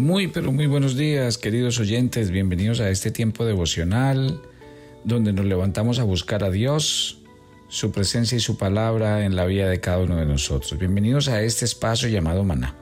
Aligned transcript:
Muy, 0.00 0.28
pero 0.28 0.50
muy 0.50 0.66
buenos 0.66 0.96
días, 0.96 1.36
queridos 1.36 1.78
oyentes. 1.78 2.30
Bienvenidos 2.30 2.80
a 2.80 2.88
este 2.88 3.10
tiempo 3.10 3.44
devocional 3.44 4.40
donde 5.04 5.34
nos 5.34 5.44
levantamos 5.44 5.98
a 5.98 6.04
buscar 6.04 6.42
a 6.42 6.50
Dios, 6.50 7.18
su 7.68 7.92
presencia 7.92 8.34
y 8.34 8.40
su 8.40 8.56
palabra 8.56 9.26
en 9.26 9.36
la 9.36 9.44
vida 9.44 9.68
de 9.68 9.78
cada 9.78 9.98
uno 9.98 10.16
de 10.16 10.24
nosotros. 10.24 10.78
Bienvenidos 10.78 11.28
a 11.28 11.42
este 11.42 11.66
espacio 11.66 12.08
llamado 12.08 12.44
Maná, 12.44 12.74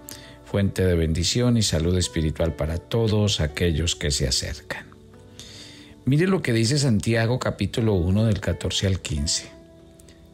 fuente 0.44 0.84
de 0.84 0.94
bendición 0.94 1.56
y 1.56 1.62
salud 1.62 1.98
espiritual 1.98 2.54
para 2.54 2.78
todos 2.78 3.40
aquellos 3.40 3.96
que 3.96 4.12
se 4.12 4.28
acercan. 4.28 4.86
Mire 6.04 6.28
lo 6.28 6.40
que 6.40 6.52
dice 6.52 6.78
Santiago 6.78 7.40
capítulo 7.40 7.94
1 7.94 8.26
del 8.26 8.38
14 8.38 8.86
al 8.86 9.00
15, 9.00 9.50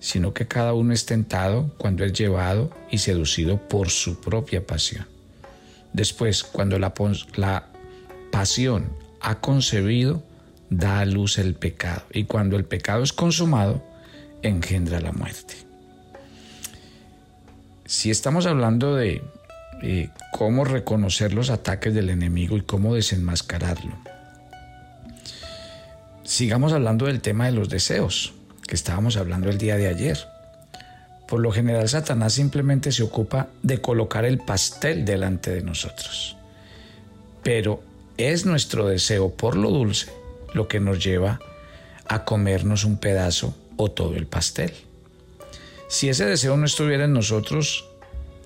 sino 0.01 0.35
que 0.35 0.46
cada 0.46 0.75
uno 0.75 0.93
es 0.93 1.07
tentado 1.07 1.75
cuando 1.79 2.05
es 2.05 2.12
llevado 2.12 2.71
y 2.91 2.98
seducido 2.98 3.71
por 3.71 3.89
su 3.89 4.21
propia 4.21 4.66
pasión. 4.66 5.14
Después, 5.95 6.45
cuando 6.45 6.79
la, 6.79 6.93
pasión 8.30 8.93
ha 9.23 9.41
concebido, 9.41 10.23
da 10.69 11.01
a 11.01 11.07
luz 11.07 11.39
el 11.39 11.55
pecado. 11.55 12.02
Y 12.12 12.25
cuando 12.25 12.57
el 12.57 12.66
pecado 12.66 13.02
es 13.02 13.15
consumado, 13.15 13.83
engendra 14.43 15.01
la 15.01 15.12
muerte. 15.12 15.55
Si 17.87 18.11
estamos 18.11 18.45
hablando 18.45 18.97
de 18.97 19.23
cómo 20.33 20.66
reconocer 20.66 21.33
los 21.33 21.49
ataques 21.49 21.95
del 21.95 22.11
enemigo 22.11 22.59
y 22.59 22.63
cómo 22.63 22.95
desenmascararlo, 22.95 23.97
Sigamos 26.24 26.73
hablando 26.73 27.05
del 27.05 27.21
tema 27.21 27.45
de 27.45 27.52
los 27.52 27.69
deseos, 27.69 28.33
que 28.66 28.74
estábamos 28.74 29.19
hablando 29.19 29.51
el 29.51 29.59
día 29.59 29.77
de 29.77 29.88
ayer. 29.88 30.19
Por 31.34 31.41
lo 31.41 31.51
general, 31.51 31.88
Satanás 31.88 32.34
simplemente 32.34 32.93
se 32.93 33.02
ocupa 33.02 33.48
de 33.61 33.80
colocar 33.80 34.24
el 34.24 34.38
pastel 34.38 35.05
delante 35.05 35.51
de 35.51 35.62
nosotros. 35.62 36.37
Pero 37.43 37.83
es 38.16 38.47
nuestro 38.47 38.87
deseo 38.87 39.30
por 39.30 39.57
lo 39.57 39.70
dulce 39.70 40.12
lo 40.52 40.68
que 40.68 40.79
nos 40.79 41.05
lleva 41.05 41.40
a 42.07 42.24
comernos 42.24 42.85
un 42.85 42.99
pedazo 42.99 43.52
o 43.77 43.90
todo 43.90 44.15
el 44.15 44.29
pastel. 44.29 44.73
Si 45.88 46.09
ese 46.09 46.24
deseo 46.24 46.57
no 46.57 46.66
estuviera 46.66 47.07
en 47.07 47.15
nosotros, 47.15 47.85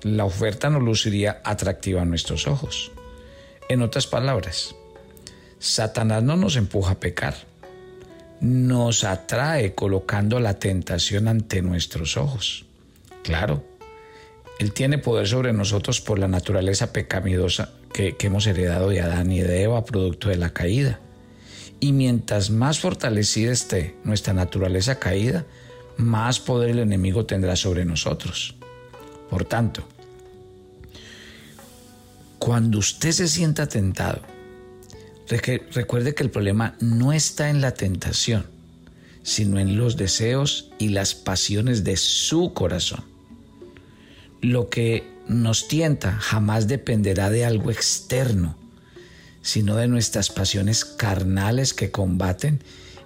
la 0.03 0.25
oferta 0.25 0.71
no 0.71 0.81
luciría 0.81 1.43
atractiva 1.45 2.01
a 2.01 2.07
nuestros 2.07 2.47
ojos. 2.47 2.91
En 3.69 3.83
otras 3.83 4.07
palabras, 4.07 4.75
Satanás 5.59 6.23
no 6.23 6.37
nos 6.37 6.57
empuja 6.57 6.93
a 6.93 7.01
pecar, 7.01 7.35
nos 8.41 9.05
atrae 9.05 9.75
colocando 9.75 10.41
la 10.41 10.59
tentación 10.59 11.29
ante 11.29 11.61
nuestros 11.61 12.17
ojos. 12.17 12.65
Claro, 13.29 13.63
Él 14.59 14.73
tiene 14.73 14.97
poder 14.97 15.29
sobre 15.29 15.53
nosotros 15.53 16.01
por 16.01 16.19
la 16.19 16.29
naturaleza 16.29 16.95
pecaminosa 16.95 17.75
que, 17.93 18.17
hemos 18.21 18.47
heredado 18.47 18.89
de 18.89 19.03
Adán 19.03 19.31
y 19.31 19.41
de 19.41 19.65
Eva, 19.65 19.85
producto 19.85 20.31
de 20.31 20.39
la 20.39 20.55
caída. 20.55 20.99
Y 21.79 21.93
mientras 21.93 22.49
más 22.49 22.81
fortalecida 22.81 23.53
esté 23.53 23.97
nuestra 24.03 24.33
naturaleza 24.33 24.99
caída, 24.99 25.45
más 25.99 26.41
poder 26.41 26.71
el 26.71 26.79
enemigo 26.79 27.27
tendrá 27.27 27.55
sobre 27.55 27.85
nosotros. 27.85 28.55
Por 29.29 29.45
tanto, 29.45 29.87
cuando 32.39 32.79
usted 32.79 33.13
se 33.13 33.29
sienta 33.29 33.69
tentado, 33.69 34.23
Recuerde 35.29 36.15
que 36.15 36.23
el 36.23 36.31
problema 36.31 36.75
no 36.81 37.13
está 37.13 37.51
en 37.51 37.61
la 37.61 37.75
tentación, 37.75 38.47
sino 39.23 39.59
en 39.59 39.77
los 39.77 39.99
deseos 39.99 40.71
y 40.79 40.89
las 40.89 41.15
pasiones 41.15 41.85
de 41.85 41.99
su 41.99 42.55
corazón. 42.55 43.18
Lo 44.41 44.69
que 44.69 45.05
nos 45.29 45.69
tienta 45.69 46.13
jamás 46.13 46.69
dependerá 46.69 47.31
de 47.31 47.45
algo 47.45 47.71
externo, 47.71 48.57
sino 49.43 49.77
de 49.77 49.89
nuestras 49.89 50.31
pasiones 50.31 50.85
carnales 50.85 51.75
que 51.75 51.91
combaten 51.91 52.61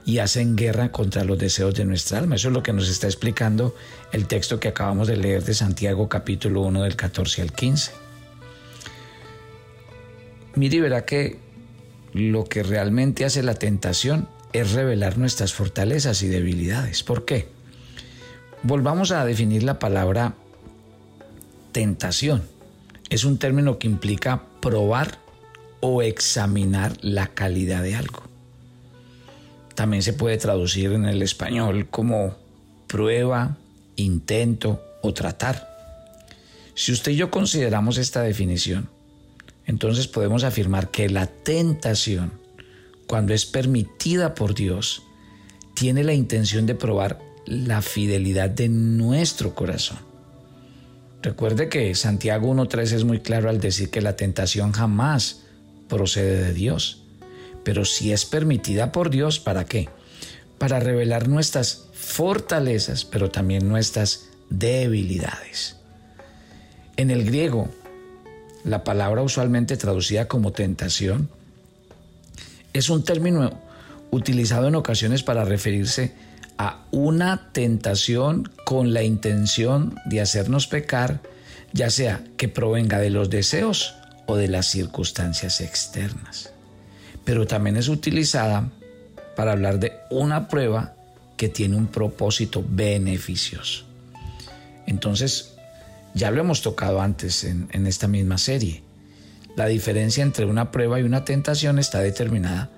y 0.05 0.19
hacen 0.19 0.56
guerra 0.56 0.91
contra 0.91 1.25
los 1.25 1.38
deseos 1.38 1.75
de 1.75 1.84
nuestra 1.84 2.19
alma. 2.19 2.37
Eso 2.37 2.48
es 2.48 2.54
lo 2.54 2.62
que 2.62 2.72
nos 2.72 2.88
está 2.88 3.06
explicando 3.06 3.75
el 4.12 4.26
texto 4.26 4.59
que 4.60 4.69
acabamos 4.69 5.09
de 5.09 5.16
leer 5.16 5.44
de 5.44 5.54
Santiago 5.54 6.09
capítulo 6.09 6.62
1 6.62 6.82
del 6.82 6.97
14 6.97 7.43
al 7.43 7.53
15. 7.53 7.93
Mire, 10.54 10.81
verá 10.81 11.04
que 11.04 11.38
lo 12.12 12.44
que 12.44 12.62
realmente 12.62 13.25
hace 13.25 13.43
la 13.43 13.54
tentación 13.54 14.28
es 14.53 14.72
revelar 14.72 15.16
nuestras 15.16 15.54
fortalezas 15.54 16.22
y 16.22 16.28
debilidades. 16.28 17.03
¿Por 17.03 17.25
qué? 17.25 17.49
Volvamos 18.62 19.12
a 19.12 19.25
definir 19.25 19.62
la 19.62 19.78
palabra 19.78 20.34
tentación. 21.72 22.43
Es 23.10 23.25
un 23.25 23.38
término 23.38 23.78
que 23.78 23.88
implica 23.88 24.43
probar 24.60 25.19
o 25.81 26.03
examinar 26.03 26.97
la 27.03 27.27
calidad 27.28 27.83
de 27.83 27.97
algo. 27.97 28.22
También 29.75 30.03
se 30.03 30.12
puede 30.12 30.37
traducir 30.37 30.93
en 30.93 31.06
el 31.06 31.22
español 31.22 31.88
como 31.91 32.37
prueba, 32.87 33.56
intento 33.97 34.82
o 35.03 35.12
tratar. 35.12 35.69
Si 36.75 36.93
usted 36.93 37.12
y 37.12 37.16
yo 37.16 37.31
consideramos 37.31 37.99
esta 37.99 38.22
definición, 38.22 38.88
entonces 39.66 40.09
podemos 40.09 40.44
afirmar 40.44 40.91
que 40.91 41.09
la 41.09 41.27
tentación, 41.27 42.32
cuando 43.06 43.34
es 43.34 43.47
permitida 43.47 44.34
por 44.34 44.55
Dios, 44.55 45.03
tiene 45.75 46.05
la 46.05 46.15
intención 46.15 46.66
de 46.66 46.75
probar 46.75 47.19
la 47.47 47.82
fidelidad 47.82 48.50
de 48.50 48.69
nuestro 48.69 49.55
corazón. 49.55 50.12
Recuerde 51.22 51.69
que 51.69 51.94
Santiago 51.94 52.53
1.3 52.53 52.93
es 52.93 53.05
muy 53.05 53.21
claro 53.21 53.49
al 53.49 53.60
decir 53.60 53.91
que 53.91 54.00
la 54.00 54.16
tentación 54.16 54.72
jamás 54.72 55.43
procede 55.88 56.43
de 56.43 56.53
Dios. 56.53 57.03
Pero 57.62 57.84
si 57.84 58.12
es 58.12 58.25
permitida 58.25 58.91
por 58.91 59.09
Dios, 59.09 59.38
¿para 59.38 59.65
qué? 59.65 59.88
Para 60.59 60.81
revelar 60.81 61.28
nuestras 61.28 61.87
fortalezas, 61.93 63.05
pero 63.05 63.31
también 63.31 63.69
nuestras 63.69 64.31
debilidades. 64.50 65.77
En 66.97 67.11
el 67.12 67.25
griego, 67.25 67.71
la 68.65 68.82
palabra 68.82 69.22
usualmente 69.22 69.77
traducida 69.77 70.27
como 70.27 70.53
tentación, 70.53 71.31
es 72.72 72.91
un 72.91 73.05
término 73.05 73.61
utilizado 74.11 74.66
en 74.66 74.75
ocasiones 74.75 75.22
para 75.22 75.44
referirse 75.44 76.12
a 76.58 76.84
una 76.90 77.52
tentación 77.52 78.50
con 78.64 78.92
la 78.92 79.02
intención 79.02 79.96
de 80.04 80.20
hacernos 80.20 80.66
pecar, 80.66 81.20
ya 81.72 81.90
sea 81.90 82.22
que 82.36 82.48
provenga 82.48 82.98
de 82.98 83.10
los 83.10 83.30
deseos 83.30 83.94
o 84.26 84.36
de 84.36 84.48
las 84.48 84.66
circunstancias 84.66 85.60
externas. 85.60 86.52
Pero 87.24 87.46
también 87.46 87.76
es 87.76 87.88
utilizada 87.88 88.70
para 89.36 89.52
hablar 89.52 89.78
de 89.78 89.92
una 90.10 90.48
prueba 90.48 90.94
que 91.36 91.48
tiene 91.48 91.76
un 91.76 91.86
propósito 91.86 92.64
beneficioso. 92.66 93.84
Entonces, 94.86 95.54
ya 96.14 96.30
lo 96.30 96.40
hemos 96.40 96.62
tocado 96.62 97.00
antes 97.00 97.44
en, 97.44 97.86
esta 97.86 98.06
misma 98.06 98.38
serie. 98.38 98.82
La 99.56 99.66
diferencia 99.66 100.22
entre 100.22 100.44
una 100.44 100.70
prueba 100.70 101.00
y 101.00 101.02
una 101.02 101.24
tentación 101.24 101.78
está 101.78 102.00
determinada 102.00 102.70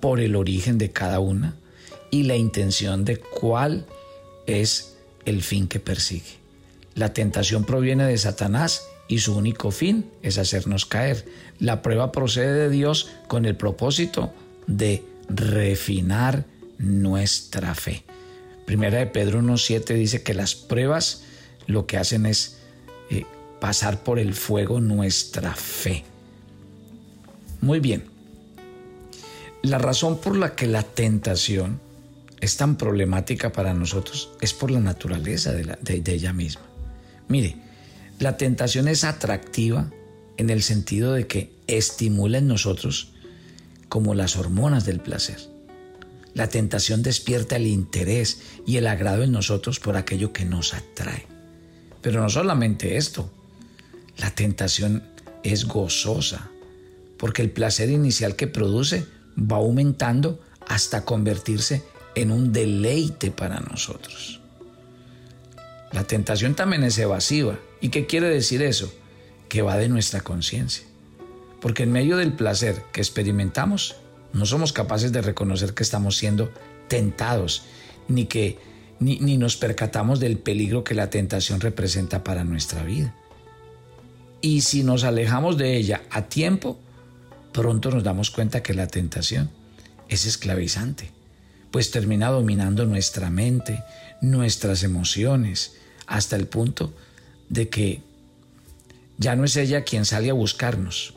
por 0.00 0.20
el 0.20 0.36
origen 0.36 0.78
de 0.78 0.90
cada 0.90 1.20
una 1.20 1.54
y 2.10 2.24
la 2.24 2.36
intención 2.36 3.04
de 3.04 3.18
cuál 3.18 3.86
es 4.46 4.96
el 5.24 5.42
fin 5.42 5.68
que 5.68 5.80
persigue. 5.80 6.38
La 6.94 7.12
tentación 7.12 7.64
proviene 7.64 8.04
de 8.04 8.18
Satanás 8.18 8.86
y 9.08 9.20
su 9.20 9.36
único 9.36 9.70
fin 9.70 10.10
es 10.22 10.38
hacernos 10.38 10.84
caer. 10.84 11.24
La 11.58 11.82
prueba 11.82 12.12
procede 12.12 12.54
de 12.54 12.70
Dios 12.70 13.10
con 13.26 13.44
el 13.44 13.56
propósito 13.56 14.32
de 14.66 15.02
refinar 15.28 16.44
nuestra 16.78 17.74
fe. 17.74 18.04
Primera 18.66 18.98
de 18.98 19.06
Pedro 19.06 19.40
1.7 19.40 19.94
dice 19.94 20.22
que 20.22 20.34
las 20.34 20.54
pruebas 20.54 21.22
lo 21.66 21.86
que 21.86 21.96
hacen 21.96 22.26
es 22.26 22.58
eh, 23.10 23.24
pasar 23.60 24.02
por 24.02 24.18
el 24.18 24.34
fuego 24.34 24.80
nuestra 24.80 25.54
fe. 25.54 26.04
Muy 27.60 27.80
bien. 27.80 28.04
La 29.62 29.78
razón 29.78 30.18
por 30.18 30.36
la 30.36 30.54
que 30.54 30.66
la 30.66 30.82
tentación 30.82 31.80
es 32.40 32.56
tan 32.56 32.76
problemática 32.76 33.52
para 33.52 33.74
nosotros 33.74 34.30
es 34.40 34.54
por 34.54 34.70
la 34.70 34.80
naturaleza 34.80 35.52
de, 35.52 36.02
ella 36.06 36.32
misma. 36.32 36.62
Mire, 37.28 37.56
la 38.18 38.36
tentación 38.36 38.88
es 38.88 39.04
atractiva 39.04 39.90
en 40.36 40.50
el 40.50 40.62
sentido 40.62 41.12
de 41.12 41.26
que 41.26 41.52
estimula 41.66 42.38
en 42.38 42.46
nosotros 42.46 43.12
como 43.88 44.14
las 44.14 44.36
hormonas 44.36 44.84
del 44.84 45.00
placer. 45.00 45.38
La 46.34 46.48
tentación 46.48 47.02
despierta 47.02 47.56
el 47.56 47.66
interés 47.66 48.40
y 48.66 48.76
el 48.76 48.86
agrado 48.86 49.24
en 49.24 49.32
nosotros 49.32 49.80
por 49.80 49.96
aquello 49.96 50.32
que 50.32 50.44
nos 50.44 50.74
atrae. 50.74 51.26
Pero 52.00 52.20
no 52.20 52.28
solamente 52.28 52.96
esto, 52.96 53.30
la 54.18 54.30
tentación 54.30 55.02
es 55.42 55.64
gozosa, 55.64 56.50
porque 57.16 57.42
el 57.42 57.50
placer 57.50 57.90
inicial 57.90 58.36
que 58.36 58.46
produce 58.46 59.06
va 59.36 59.56
aumentando 59.56 60.40
hasta 60.68 61.04
convertirse 61.04 61.82
en 62.18 62.32
un 62.32 62.52
deleite 62.52 63.30
para 63.30 63.60
nosotros. 63.60 64.40
La 65.92 66.04
tentación 66.04 66.54
también 66.54 66.82
es 66.82 66.98
evasiva. 66.98 67.58
¿Y 67.80 67.90
qué 67.90 68.06
quiere 68.06 68.28
decir 68.28 68.60
eso? 68.62 68.92
Que 69.48 69.62
va 69.62 69.76
de 69.76 69.88
nuestra 69.88 70.20
conciencia. 70.20 70.84
porque 71.60 71.82
en 71.82 71.90
medio 71.90 72.16
del 72.16 72.34
placer 72.34 72.84
que 72.92 73.00
experimentamos, 73.00 73.96
no 74.32 74.46
somos 74.46 74.72
capaces 74.72 75.10
de 75.10 75.22
reconocer 75.22 75.74
que 75.74 75.82
estamos 75.82 76.16
siendo 76.16 76.52
tentados, 76.86 77.64
ni 78.06 78.26
que 78.26 78.58
ni, 79.00 79.18
ni, 79.18 79.36
nos 79.36 79.56
percatamos 79.56 80.20
del 80.20 80.38
peligro 80.38 80.84
que 80.84 80.94
la 80.94 81.10
tentación 81.10 81.60
representa 81.60 82.22
para 82.22 82.44
nuestra 82.44 82.84
vida. 82.84 83.12
Y 84.40 84.60
si 84.60 84.84
nos 84.84 85.02
alejamos 85.02 85.58
de 85.58 85.76
ella 85.76 86.02
a 86.10 86.22
tiempo, 86.28 86.78
pronto 87.52 87.90
nos 87.90 88.04
damos 88.04 88.30
cuenta 88.30 88.62
que 88.62 88.74
la 88.74 88.86
tentación 88.86 89.50
es 90.08 90.26
esclavizante, 90.26 91.10
pues 91.70 91.90
termina 91.90 92.28
dominando 92.28 92.86
nuestra 92.86 93.30
mente, 93.30 93.82
nuestras 94.20 94.82
emociones, 94.82 95.76
hasta 96.06 96.36
el 96.36 96.46
punto 96.46 96.94
de 97.48 97.68
que 97.68 98.02
ya 99.18 99.36
no 99.36 99.44
es 99.44 99.56
ella 99.56 99.84
quien 99.84 100.04
sale 100.04 100.30
a 100.30 100.34
buscarnos, 100.34 101.14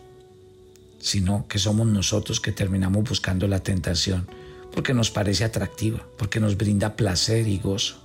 sino 1.00 1.48
que 1.48 1.59
somos 1.59 1.88
nosotros 1.88 2.39
que 2.39 2.51
terminamos 2.51 3.07
buscando 3.07 3.48
la 3.48 3.59
tentación 3.59 4.27
porque 4.71 4.94
nos 4.94 5.12
parece 5.12 5.44
atractiva, 5.44 6.06
porque 6.18 6.39
nos 6.39 6.57
brinda 6.57 6.95
placer 6.95 7.48
y 7.48 7.59
gozo. 7.59 7.98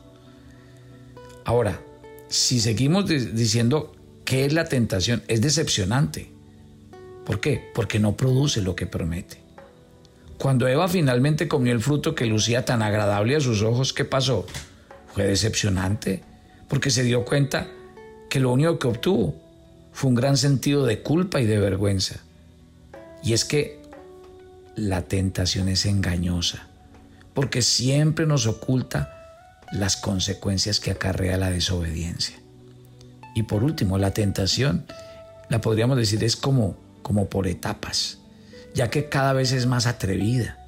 Ahora, 1.45 1.81
si 2.29 2.61
seguimos 2.61 3.07
diciendo 3.07 3.95
qué 4.25 4.45
es 4.45 4.53
la 4.53 4.65
tentación, 4.65 5.23
es 5.29 5.41
decepcionante. 5.41 6.29
¿Por 7.25 7.41
qué? 7.41 7.71
Porque 7.75 7.99
no 7.99 8.17
produce 8.17 8.63
lo 8.63 8.75
que 8.75 8.87
promete. 8.87 9.46
Cuando 10.39 10.69
Eva 10.69 10.87
finalmente 10.89 11.49
comió 11.49 11.73
el 11.73 11.81
fruto 11.81 12.15
que 12.15 12.27
lucía 12.27 12.65
tan 12.65 12.83
agradable 12.83 13.37
a 13.37 13.41
sus 13.41 13.63
ojos, 13.63 13.93
¿qué 13.93 14.05
pasó? 14.05 14.47
Fue 15.15 15.25
decepcionante, 15.25 16.23
porque 16.69 16.91
se 16.91 17.03
dio 17.03 17.25
cuenta 17.25 17.69
que 18.29 18.41
lo 18.41 18.53
único 18.53 18.79
que 18.79 18.89
obtuvo 18.89 19.35
fue 19.93 20.11
un 20.11 20.15
gran 20.15 20.37
sentido 20.37 20.85
de 20.85 21.01
culpa 21.01 21.41
y 21.41 21.47
de 21.47 21.59
vergüenza. 21.59 22.17
Y 23.23 23.33
es 23.33 23.45
que 23.45 23.81
la 24.75 25.03
tentación 25.03 25.69
es 25.69 25.87
engañosa, 25.87 26.69
porque 27.33 27.63
siempre 27.63 28.27
nos 28.27 28.47
oculta 28.47 29.13
las 29.73 29.97
consecuencias 29.97 30.81
que 30.81 30.91
acarrea 30.91 31.39
la 31.39 31.51
desobediencia. 31.51 32.37
Y 33.35 33.45
por 33.45 33.65
último, 33.65 33.97
la 33.97 34.13
tentación, 34.13 34.85
la 35.49 35.63
podríamos 35.63 35.97
decir, 35.97 36.23
es 36.25 36.37
como, 36.37 36.77
como 37.03 37.29
por 37.29 37.47
etapas, 37.47 38.19
ya 38.77 38.91
que 38.91 39.09
cada 39.09 39.33
vez 39.33 39.53
es 39.53 39.67
más 39.67 39.87
atrevida. 39.87 40.59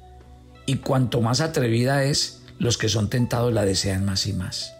Y 0.65 0.77
cuanto 0.77 1.21
más 1.21 1.41
atrevida 1.41 2.03
es, 2.03 2.41
los 2.57 2.79
que 2.79 2.89
son 2.89 3.07
tentados 3.07 3.53
la 3.53 3.63
desean 3.63 4.03
más 4.03 4.25
y 4.25 4.33
más. 4.33 4.73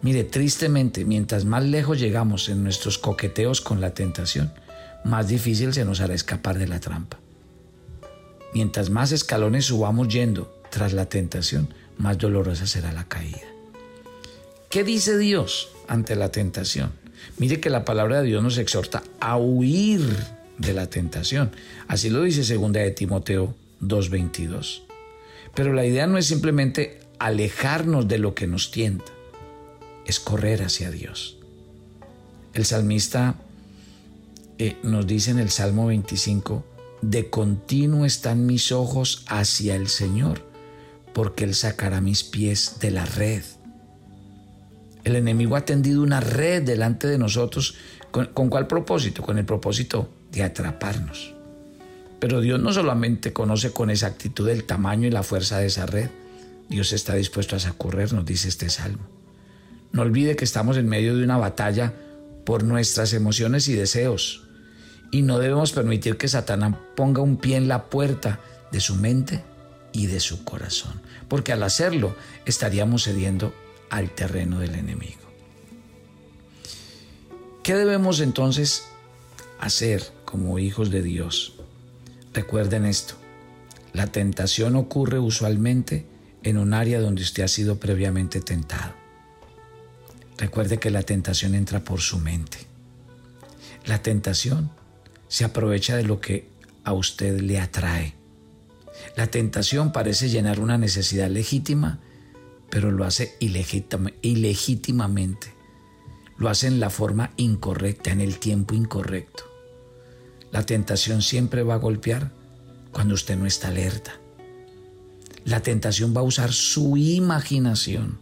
Mire, 0.00 0.24
tristemente, 0.24 1.04
mientras 1.04 1.44
más 1.44 1.62
lejos 1.62 2.00
llegamos 2.00 2.48
en 2.48 2.64
nuestros 2.64 2.96
coqueteos 2.96 3.60
con 3.60 3.82
la 3.82 3.92
tentación, 3.92 4.54
más 5.04 5.28
difícil 5.28 5.74
se 5.74 5.84
nos 5.84 6.00
hará 6.00 6.14
escapar 6.14 6.58
de 6.58 6.66
la 6.66 6.80
trampa. 6.80 7.20
Mientras 8.54 8.88
más 8.88 9.12
escalones 9.12 9.66
subamos 9.66 10.08
yendo 10.08 10.62
tras 10.70 10.94
la 10.94 11.10
tentación, 11.10 11.74
más 11.98 12.16
dolorosa 12.16 12.66
será 12.66 12.90
la 12.92 13.04
caída. 13.04 13.38
¿Qué 14.70 14.82
dice 14.82 15.18
Dios 15.18 15.68
ante 15.88 16.16
la 16.16 16.32
tentación? 16.32 16.92
Mire 17.36 17.60
que 17.60 17.68
la 17.68 17.84
palabra 17.84 18.22
de 18.22 18.28
Dios 18.28 18.42
nos 18.42 18.56
exhorta 18.56 19.02
a 19.20 19.36
huir 19.36 20.00
de 20.58 20.72
la 20.72 20.88
tentación. 20.88 21.52
Así 21.88 22.10
lo 22.10 22.22
dice 22.22 22.44
segunda 22.44 22.80
de 22.80 22.90
Timoteo 22.90 23.54
2:22. 23.80 24.82
Pero 25.54 25.72
la 25.72 25.84
idea 25.84 26.06
no 26.06 26.18
es 26.18 26.26
simplemente 26.26 27.00
alejarnos 27.18 28.08
de 28.08 28.18
lo 28.18 28.34
que 28.34 28.46
nos 28.46 28.70
tienta, 28.70 29.12
es 30.06 30.18
correr 30.18 30.62
hacia 30.62 30.90
Dios. 30.90 31.36
El 32.54 32.64
salmista 32.64 33.36
eh, 34.58 34.76
nos 34.82 35.06
dice 35.06 35.30
en 35.30 35.38
el 35.38 35.50
Salmo 35.50 35.86
25, 35.86 36.64
de 37.02 37.30
continuo 37.30 38.06
están 38.06 38.46
mis 38.46 38.72
ojos 38.72 39.24
hacia 39.28 39.74
el 39.74 39.88
Señor, 39.88 40.42
porque 41.12 41.44
Él 41.44 41.54
sacará 41.54 42.00
mis 42.00 42.24
pies 42.24 42.76
de 42.80 42.90
la 42.90 43.04
red. 43.04 43.42
El 45.04 45.16
enemigo 45.16 45.56
ha 45.56 45.64
tendido 45.64 46.02
una 46.02 46.20
red 46.20 46.62
delante 46.62 47.08
de 47.08 47.18
nosotros. 47.18 47.74
¿Con, 48.10 48.26
¿Con, 48.26 48.48
cuál 48.48 48.66
propósito? 48.66 49.22
Con 49.22 49.38
el 49.38 49.44
propósito 49.44 50.08
de 50.32 50.42
atraparnos. 50.42 51.34
Pero 52.18 52.40
Dios 52.40 52.60
no 52.60 52.72
solamente 52.72 53.32
conoce 53.32 53.72
con 53.72 53.90
exactitud 53.90 54.48
el 54.48 54.64
tamaño 54.64 55.06
y 55.06 55.10
la 55.10 55.22
fuerza 55.22 55.58
de 55.58 55.66
esa 55.66 55.86
red, 55.86 56.10
Dios 56.68 56.92
está 56.92 57.14
dispuesto 57.14 57.56
a 57.56 57.60
socorrernos, 57.60 58.24
dice 58.24 58.48
este 58.48 58.70
salmo. 58.70 59.02
No 59.92 60.02
olvide 60.02 60.36
que 60.36 60.44
estamos 60.44 60.76
en 60.76 60.88
medio 60.88 61.16
de 61.16 61.24
una 61.24 61.36
batalla 61.36 61.92
por 62.44 62.64
nuestras 62.64 63.12
emociones 63.12 63.68
y 63.68 63.74
deseos 63.74 64.44
y 65.10 65.22
no 65.22 65.38
debemos 65.38 65.72
permitir 65.72 66.16
que 66.16 66.26
Satanás 66.26 66.74
ponga 66.96 67.20
un 67.20 67.36
pie 67.36 67.56
en 67.56 67.68
la 67.68 67.84
puerta 67.84 68.40
de 68.72 68.80
su 68.80 68.96
mente 68.96 69.44
y 69.92 70.06
de 70.06 70.20
su 70.20 70.44
corazón, 70.44 71.02
porque 71.28 71.52
al 71.52 71.62
hacerlo 71.62 72.16
estaríamos 72.46 73.04
cediendo 73.04 73.52
al 73.90 74.10
terreno 74.10 74.58
del 74.58 74.74
enemigo. 74.74 75.20
¿Qué 77.62 77.74
debemos 77.74 78.20
entonces 78.20 78.84
hacer 79.60 80.02
como 80.32 80.58
hijos 80.58 80.90
de 80.90 81.02
Dios? 81.02 81.52
Recuerden 82.32 82.86
esto, 82.86 83.16
la 83.92 84.06
tentación 84.06 84.76
ocurre 84.76 85.18
usualmente 85.18 86.06
en 86.42 86.56
un 86.56 86.72
área 86.72 87.02
donde 87.02 87.22
usted 87.22 87.42
ha 87.42 87.48
sido 87.48 87.78
previamente 87.78 88.40
tentado. 88.40 88.94
Recuerde 90.38 90.78
que 90.78 90.90
la 90.90 91.02
tentación 91.02 91.54
entra 91.54 91.84
por 91.84 92.00
su 92.00 92.18
mente. 92.18 92.56
La 93.84 94.02
tentación 94.02 94.70
se 95.28 95.44
aprovecha 95.44 95.96
de 95.96 96.04
lo 96.04 96.22
que 96.22 96.48
a 96.82 96.94
usted 96.94 97.42
le 97.42 97.60
atrae. 97.60 98.14
La 99.18 99.26
tentación 99.26 99.92
parece 99.92 100.30
llenar 100.30 100.60
una 100.60 100.78
necesidad 100.78 101.28
legítima, 101.28 102.00
pero 102.70 102.90
lo 102.90 103.04
hace 103.04 103.36
ilegítimamente. 103.38 105.52
Lo 106.38 106.48
hace 106.48 106.68
en 106.68 106.80
la 106.80 106.88
forma 106.88 107.32
incorrecta, 107.36 108.10
en 108.10 108.22
el 108.22 108.38
tiempo 108.38 108.74
incorrecto. 108.74 109.51
La 110.52 110.64
tentación 110.64 111.22
siempre 111.22 111.62
va 111.62 111.74
a 111.74 111.78
golpear 111.78 112.30
cuando 112.92 113.14
usted 113.14 113.36
no 113.36 113.46
está 113.46 113.68
alerta. 113.68 114.12
La 115.44 115.60
tentación 115.60 116.14
va 116.14 116.20
a 116.20 116.24
usar 116.24 116.52
su 116.52 116.96
imaginación, 116.96 118.18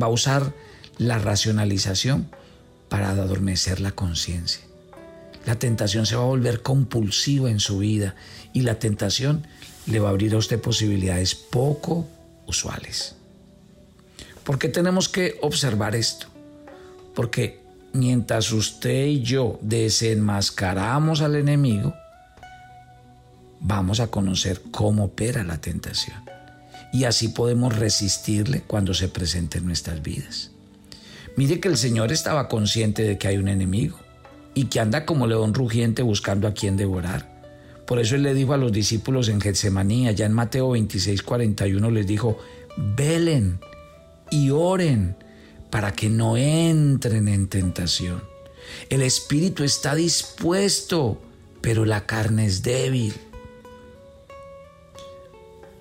va 0.00 0.06
a 0.06 0.10
usar 0.10 0.54
la 0.96 1.18
racionalización 1.18 2.30
para 2.88 3.10
adormecer 3.10 3.80
la 3.80 3.90
conciencia. 3.90 4.62
La 5.44 5.58
tentación 5.58 6.06
se 6.06 6.16
va 6.16 6.22
a 6.22 6.26
volver 6.26 6.62
compulsiva 6.62 7.50
en 7.50 7.60
su 7.60 7.78
vida 7.78 8.14
y 8.52 8.62
la 8.62 8.78
tentación 8.78 9.46
le 9.86 9.98
va 9.98 10.08
a 10.08 10.10
abrir 10.12 10.34
a 10.34 10.38
usted 10.38 10.60
posibilidades 10.60 11.34
poco 11.34 12.06
usuales. 12.46 13.16
¿Por 14.44 14.58
qué 14.58 14.68
tenemos 14.68 15.08
que 15.08 15.36
observar 15.42 15.96
esto? 15.96 16.26
Porque 17.14 17.59
mientras 17.92 18.52
usted 18.52 19.06
y 19.06 19.22
yo 19.22 19.58
desenmascaramos 19.62 21.20
al 21.20 21.36
enemigo, 21.36 21.94
vamos 23.60 24.00
a 24.00 24.08
conocer 24.08 24.62
cómo 24.70 25.04
opera 25.04 25.44
la 25.44 25.60
tentación. 25.60 26.16
Y 26.92 27.04
así 27.04 27.28
podemos 27.28 27.76
resistirle 27.76 28.62
cuando 28.62 28.94
se 28.94 29.08
presente 29.08 29.58
en 29.58 29.66
nuestras 29.66 30.02
vidas. 30.02 30.50
Mire 31.36 31.60
que 31.60 31.68
el 31.68 31.76
Señor 31.76 32.10
estaba 32.12 32.48
consciente 32.48 33.02
de 33.02 33.16
que 33.16 33.28
hay 33.28 33.36
un 33.36 33.48
enemigo 33.48 33.98
y 34.54 34.64
que 34.64 34.80
anda 34.80 35.06
como 35.06 35.26
león 35.26 35.54
rugiente 35.54 36.02
buscando 36.02 36.48
a 36.48 36.54
quien 36.54 36.76
devorar. 36.76 37.30
Por 37.86 37.98
eso 37.98 38.16
él 38.16 38.22
le 38.22 38.34
dijo 38.34 38.52
a 38.52 38.56
los 38.56 38.72
discípulos 38.72 39.28
en 39.28 39.40
Getsemaní, 39.40 40.08
allá 40.08 40.26
en 40.26 40.32
Mateo 40.32 40.70
26, 40.70 41.22
41, 41.22 41.90
les 41.90 42.06
dijo, 42.06 42.38
velen 42.76 43.60
y 44.30 44.50
oren 44.50 45.16
para 45.70 45.92
que 45.92 46.10
no 46.10 46.36
entren 46.36 47.28
en 47.28 47.48
tentación. 47.48 48.22
El 48.88 49.02
espíritu 49.02 49.64
está 49.64 49.94
dispuesto, 49.94 51.20
pero 51.60 51.84
la 51.84 52.06
carne 52.06 52.46
es 52.46 52.62
débil. 52.62 53.14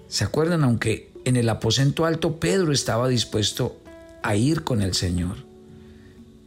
¿Se 0.07 0.23
acuerdan? 0.23 0.63
Aunque 0.63 1.11
en 1.25 1.35
el 1.35 1.49
aposento 1.49 2.05
alto 2.05 2.39
Pedro 2.39 2.71
estaba 2.71 3.07
dispuesto 3.07 3.77
a 4.23 4.35
ir 4.35 4.63
con 4.63 4.81
el 4.81 4.93
Señor 4.93 5.49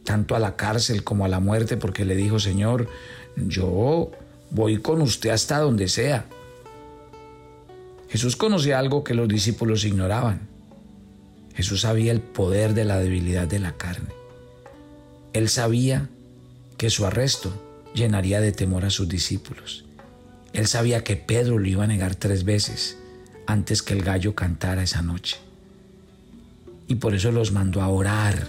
tanto 0.03 0.35
a 0.35 0.39
la 0.39 0.55
cárcel 0.55 1.03
como 1.03 1.25
a 1.25 1.27
la 1.27 1.39
muerte, 1.39 1.77
porque 1.77 2.05
le 2.05 2.15
dijo, 2.15 2.39
Señor, 2.39 2.87
yo 3.35 4.11
voy 4.51 4.77
con 4.77 5.01
usted 5.01 5.29
hasta 5.29 5.59
donde 5.59 5.87
sea. 5.87 6.25
Jesús 8.09 8.35
conocía 8.35 8.79
algo 8.79 9.03
que 9.03 9.13
los 9.13 9.27
discípulos 9.27 9.85
ignoraban. 9.85 10.47
Jesús 11.55 11.81
sabía 11.81 12.11
el 12.11 12.21
poder 12.21 12.73
de 12.73 12.85
la 12.85 12.99
debilidad 12.99 13.47
de 13.47 13.59
la 13.59 13.77
carne. 13.77 14.09
Él 15.33 15.49
sabía 15.49 16.09
que 16.77 16.89
su 16.89 17.05
arresto 17.05 17.53
llenaría 17.93 18.41
de 18.41 18.51
temor 18.51 18.85
a 18.85 18.89
sus 18.89 19.07
discípulos. 19.07 19.85
Él 20.53 20.67
sabía 20.67 21.03
que 21.03 21.15
Pedro 21.15 21.57
lo 21.57 21.67
iba 21.67 21.83
a 21.83 21.87
negar 21.87 22.15
tres 22.15 22.43
veces 22.43 22.97
antes 23.47 23.81
que 23.81 23.93
el 23.93 24.03
gallo 24.03 24.35
cantara 24.35 24.83
esa 24.83 25.01
noche. 25.01 25.37
Y 26.87 26.95
por 26.95 27.15
eso 27.15 27.31
los 27.31 27.51
mandó 27.51 27.81
a 27.81 27.87
orar 27.87 28.47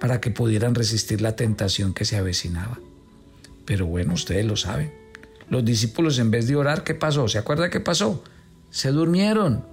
para 0.00 0.20
que 0.20 0.30
pudieran 0.30 0.74
resistir 0.74 1.20
la 1.20 1.36
tentación 1.36 1.92
que 1.92 2.04
se 2.04 2.16
avecinaba. 2.16 2.78
Pero 3.64 3.86
bueno, 3.86 4.14
ustedes 4.14 4.46
lo 4.46 4.56
saben. 4.56 4.92
Los 5.50 5.64
discípulos 5.64 6.18
en 6.18 6.30
vez 6.30 6.46
de 6.46 6.56
orar, 6.56 6.84
¿qué 6.84 6.94
pasó? 6.94 7.28
¿Se 7.28 7.38
acuerda 7.38 7.70
qué 7.70 7.80
pasó? 7.80 8.22
Se 8.70 8.90
durmieron. 8.90 9.64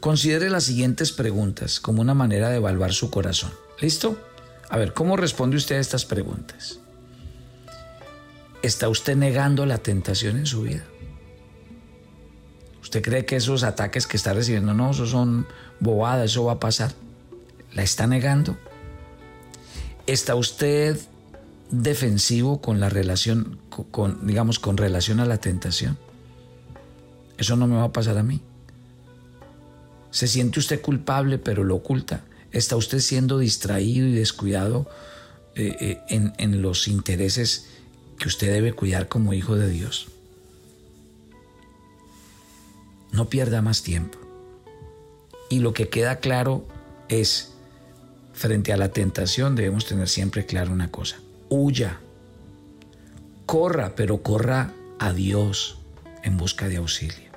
Considere 0.00 0.48
las 0.48 0.64
siguientes 0.64 1.12
preguntas 1.12 1.78
como 1.78 2.00
una 2.00 2.14
manera 2.14 2.48
de 2.48 2.56
evaluar 2.56 2.94
su 2.94 3.10
corazón. 3.10 3.52
¿Listo? 3.80 4.18
A 4.70 4.78
ver, 4.78 4.94
¿cómo 4.94 5.16
responde 5.16 5.58
usted 5.58 5.76
a 5.76 5.80
estas 5.80 6.06
preguntas? 6.06 6.80
¿Está 8.62 8.88
usted 8.88 9.14
negando 9.16 9.66
la 9.66 9.78
tentación 9.78 10.38
en 10.38 10.46
su 10.46 10.62
vida? 10.62 10.84
¿Usted 12.80 13.02
cree 13.02 13.26
que 13.26 13.36
esos 13.36 13.62
ataques 13.62 14.06
que 14.06 14.16
está 14.16 14.32
recibiendo, 14.32 14.72
no, 14.72 14.90
esos 14.90 15.10
son 15.10 15.46
bobadas, 15.80 16.30
eso 16.30 16.44
va 16.44 16.52
a 16.52 16.60
pasar? 16.60 16.92
¿La 17.74 17.82
está 17.82 18.06
negando? 18.06 18.56
¿Está 20.06 20.34
usted 20.34 20.98
defensivo 21.70 22.60
con 22.60 22.80
la 22.80 22.88
relación, 22.88 23.58
con, 23.90 24.26
digamos, 24.26 24.58
con 24.58 24.76
relación 24.76 25.20
a 25.20 25.26
la 25.26 25.38
tentación? 25.38 25.98
Eso 27.36 27.56
no 27.56 27.66
me 27.66 27.76
va 27.76 27.84
a 27.84 27.92
pasar 27.92 28.16
a 28.16 28.22
mí. 28.22 28.40
¿Se 30.10 30.26
siente 30.26 30.58
usted 30.58 30.80
culpable 30.80 31.38
pero 31.38 31.64
lo 31.64 31.76
oculta? 31.76 32.24
¿Está 32.52 32.76
usted 32.76 32.98
siendo 32.98 33.38
distraído 33.38 34.06
y 34.06 34.12
descuidado 34.12 34.88
eh, 35.54 35.76
eh, 35.80 36.00
en, 36.08 36.32
en 36.38 36.62
los 36.62 36.88
intereses 36.88 37.66
que 38.18 38.28
usted 38.28 38.52
debe 38.52 38.72
cuidar 38.72 39.08
como 39.08 39.32
hijo 39.32 39.56
de 39.56 39.70
Dios? 39.70 40.08
No 43.12 43.28
pierda 43.28 43.62
más 43.62 43.82
tiempo. 43.82 44.18
Y 45.48 45.58
lo 45.58 45.72
que 45.72 45.88
queda 45.88 46.20
claro 46.20 46.66
es, 47.08 47.52
frente 48.32 48.72
a 48.72 48.76
la 48.76 48.92
tentación 48.92 49.56
debemos 49.56 49.86
tener 49.86 50.08
siempre 50.08 50.46
claro 50.46 50.72
una 50.72 50.90
cosa. 50.90 51.18
Huya. 51.48 51.98
Corra, 53.46 53.96
pero 53.96 54.22
corra 54.22 54.72
a 55.00 55.12
Dios 55.12 55.78
en 56.22 56.36
busca 56.36 56.68
de 56.68 56.76
auxilio. 56.76 57.30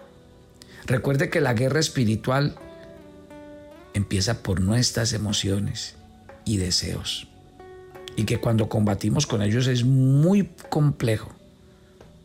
Recuerde 0.86 1.30
que 1.30 1.42
la 1.42 1.54
guerra 1.54 1.80
espiritual 1.80 2.56
empieza 3.94 4.44
por 4.44 4.62
nuestras 4.62 5.14
emociones 5.14 5.96
y 6.46 6.58
deseos. 6.58 7.28
Y 8.16 8.26
que 8.26 8.40
cuando 8.40 8.70
combatimos 8.70 9.26
con 9.26 9.42
ellos 9.42 9.68
es 9.68 9.84
muy 9.84 10.50
complejo, 10.70 11.32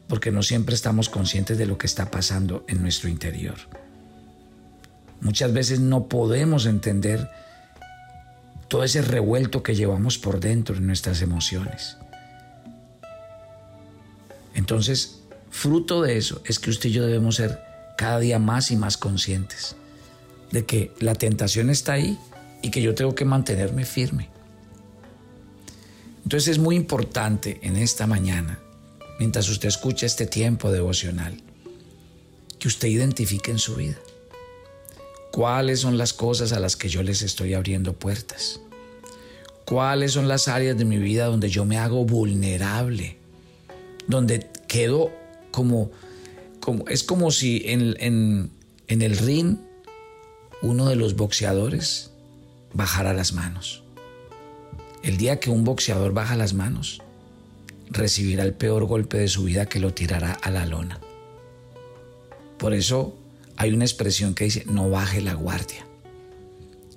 porque 0.09 0.31
no 0.31 0.43
siempre 0.43 0.75
estamos 0.75 1.09
conscientes 1.09 1.59
de 1.59 1.67
lo 1.67 1.79
que 1.79 1.87
está 1.87 2.11
pasando 2.11 2.65
en 2.69 2.83
nuestro 2.83 3.09
interior. 3.09 3.57
Muchas 5.21 5.53
veces 5.53 5.81
no 5.81 6.09
podemos 6.09 6.67
entender 6.67 7.29
todo 8.69 8.85
ese 8.85 9.03
revuelto 9.03 9.63
que 9.63 9.75
llevamos 9.75 10.19
por 10.19 10.41
dentro 10.41 10.77
en 10.77 10.87
nuestras 10.87 11.23
emociones. 11.23 11.97
Entonces, 14.55 15.23
fruto 15.51 16.03
de 16.03 16.19
eso 16.19 16.43
es 16.45 16.59
que 16.59 16.71
usted 16.71 16.91
y 16.91 16.93
yo 16.93 17.07
debemos 17.07 17.37
ser 17.37 17.61
cada 17.97 18.21
día 18.21 18.39
más 18.39 18.71
y 18.71 18.77
más 18.77 18.97
conscientes 18.97 19.75
de 20.51 20.65
que 20.65 20.93
la 21.01 21.15
tentación 21.15 21.71
está 21.71 21.95
ahí 21.95 22.19
y 22.63 22.71
que 22.71 22.83
yo 22.83 22.95
tengo 22.95 23.15
que 23.15 23.25
mantenerme 23.25 23.85
firme. 23.85 24.29
Entonces 26.25 26.49
es 26.49 26.59
muy 26.59 26.77
importante 26.77 27.59
en 27.63 27.77
esta 27.77 28.07
mañana, 28.07 28.59
mientras 29.19 29.49
usted 29.49 29.69
escucha 29.69 30.07
este 30.07 30.27
tiempo 30.27 30.71
devocional, 30.71 31.41
que 32.59 32.69
usted 32.69 32.89
identifique 32.89 33.51
en 33.51 33.59
su 33.59 33.77
vida 33.77 33.97
cuáles 35.31 35.81
son 35.81 35.99
las 35.99 36.13
cosas 36.13 36.53
a 36.53 36.61
las 36.61 36.77
que 36.77 36.89
yo 36.89 37.03
les 37.03 37.23
estoy 37.23 37.55
abriendo 37.55 37.93
puertas, 37.93 38.61
cuáles 39.65 40.13
son 40.13 40.29
las 40.29 40.49
áreas 40.49 40.77
de 40.77 40.85
mi 40.85 40.99
vida 40.99 41.27
donde 41.27 41.49
yo 41.49 41.65
me 41.65 41.79
hago 41.79 42.05
vulnerable, 42.05 43.19
donde 44.07 44.49
quedo 44.67 45.13
como, 45.51 45.91
como 46.61 46.89
es 46.89 47.05
como 47.05 47.31
si 47.31 47.63
en, 47.67 47.95
en, 48.01 48.51
en 48.89 49.03
el 49.03 49.17
ring 49.17 49.59
uno 50.63 50.89
de 50.89 50.97
los 50.97 51.15
boxeadores 51.17 52.11
bajará 52.73 53.13
las 53.13 53.33
manos. 53.33 53.85
El 55.03 55.17
día 55.17 55.41
que 55.41 55.51
un 55.51 55.65
boxeador 55.65 56.13
baja 56.13 56.37
las 56.37 56.55
manos, 56.55 57.03
recibirá 57.91 58.45
el 58.45 58.53
peor 58.53 58.85
golpe 58.85 59.19
de 59.19 59.29
su 59.29 59.45
vida 59.45 59.67
que 59.67 59.81
lo 59.81 59.95
tirará 59.95 60.33
a 60.33 60.51
la 60.51 60.67
lona. 60.67 61.01
Por 62.59 62.75
eso 62.75 63.17
hay 63.57 63.73
una 63.73 63.85
expresión 63.85 64.35
que 64.35 64.45
dice, 64.45 64.65
no 64.67 64.91
baje 64.91 65.21
la 65.21 65.35
guardia. 65.35 65.87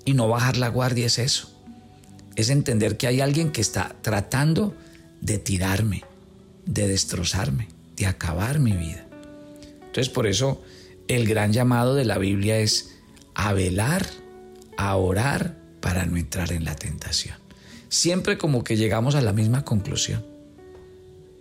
Y 0.04 0.14
no 0.14 0.28
bajar 0.28 0.56
la 0.56 0.68
guardia 0.68 1.06
es 1.06 1.18
eso. 1.18 1.48
Es 2.34 2.50
entender 2.50 2.96
que 2.96 3.06
hay 3.06 3.20
alguien 3.20 3.52
que 3.52 3.60
está 3.60 3.94
tratando 4.02 4.74
de 5.20 5.38
tirarme, 5.38 6.02
de 6.66 6.88
destrozarme, 6.88 7.68
de 7.96 8.06
acabar 8.06 8.58
mi 8.58 8.72
vida. 8.72 9.06
Entonces 9.86 10.08
por 10.08 10.26
eso 10.26 10.62
el 11.06 11.28
gran 11.28 11.52
llamado 11.52 11.94
de 11.94 12.04
la 12.04 12.18
Biblia 12.18 12.58
es 12.58 12.91
a 13.34 13.52
velar, 13.52 14.06
a 14.76 14.96
orar 14.96 15.56
para 15.80 16.06
no 16.06 16.16
entrar 16.16 16.52
en 16.52 16.64
la 16.64 16.74
tentación. 16.74 17.36
Siempre 17.88 18.38
como 18.38 18.64
que 18.64 18.76
llegamos 18.76 19.14
a 19.14 19.20
la 19.20 19.32
misma 19.32 19.64
conclusión. 19.64 20.24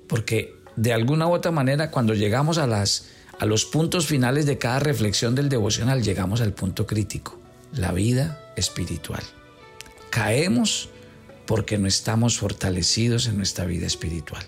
Porque 0.07 0.55
de 0.75 0.93
alguna 0.93 1.27
u 1.27 1.33
otra 1.33 1.51
manera 1.51 1.91
cuando 1.91 2.13
llegamos 2.13 2.57
a, 2.57 2.67
las, 2.67 3.07
a 3.39 3.45
los 3.45 3.65
puntos 3.65 4.07
finales 4.07 4.45
de 4.45 4.57
cada 4.57 4.79
reflexión 4.79 5.35
del 5.35 5.49
devocional 5.49 6.03
llegamos 6.03 6.41
al 6.41 6.53
punto 6.53 6.85
crítico, 6.87 7.39
la 7.73 7.91
vida 7.91 8.39
espiritual. 8.55 9.23
Caemos 10.09 10.89
porque 11.45 11.77
no 11.77 11.87
estamos 11.87 12.37
fortalecidos 12.37 13.27
en 13.27 13.37
nuestra 13.37 13.65
vida 13.65 13.87
espiritual. 13.87 14.43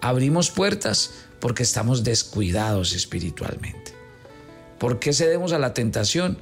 Abrimos 0.00 0.50
puertas 0.50 1.12
porque 1.40 1.62
estamos 1.62 2.04
descuidados 2.04 2.92
espiritualmente. 2.92 3.92
¿Por 4.78 4.98
qué 4.98 5.12
cedemos 5.12 5.52
a 5.52 5.58
la 5.58 5.74
tentación? 5.74 6.38